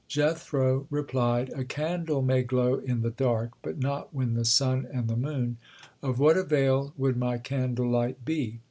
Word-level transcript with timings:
Jethro 0.07 0.87
replied: 0.89 1.49
"A 1.49 1.63
candle 1.63 2.23
may 2.23 2.41
glow 2.41 2.79
in 2.79 3.03
the 3.03 3.11
dark, 3.11 3.51
but 3.61 3.77
not 3.77 4.11
when 4.11 4.33
the 4.33 4.43
sun 4.45 4.87
and 4.91 5.07
the 5.07 5.15
moon; 5.15 5.57
of 6.01 6.17
what 6.17 6.37
avail 6.37 6.91
would 6.97 7.17
my 7.17 7.37
candle 7.37 7.87
light 7.87 8.25
be? 8.25 8.59